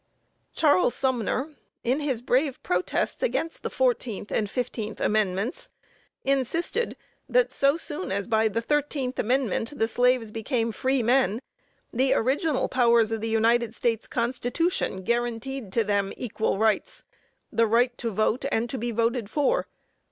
Charles 0.55 0.95
Sumner, 0.95 1.53
in 1.83 1.99
his 1.99 2.23
brave 2.23 2.63
protests 2.63 3.21
against 3.21 3.61
the 3.61 3.69
fourteenth 3.69 4.31
and 4.31 4.49
fifteenth 4.49 4.99
amendments, 4.99 5.69
insisted 6.23 6.97
that, 7.29 7.51
so 7.51 7.77
soon 7.77 8.11
as 8.11 8.25
by 8.27 8.47
the 8.47 8.63
thirteenth 8.63 9.19
amendment 9.19 9.77
the 9.77 9.87
slaves 9.87 10.31
became 10.31 10.71
free 10.71 11.03
men, 11.03 11.39
the 11.93 12.15
original 12.15 12.67
powers 12.67 13.11
of 13.11 13.21
the 13.21 13.29
United 13.29 13.75
States 13.75 14.07
Constitution 14.07 15.03
guaranteed 15.03 15.71
to 15.73 15.83
them 15.83 16.11
equal 16.17 16.57
rights 16.57 17.03
the 17.51 17.67
right 17.67 17.95
to 17.99 18.09
vote 18.09 18.43
and 18.51 18.71
to 18.71 18.79
be 18.79 18.89
voted 18.89 19.29
for. 19.29 19.67